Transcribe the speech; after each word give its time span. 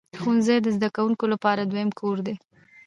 ښوونځی 0.19 0.57
د 0.61 0.67
زده 0.75 0.89
کوونکو 0.95 1.25
لپاره 1.33 1.61
دویم 1.63 1.89
کور 1.99 2.17
دی. 2.25 2.35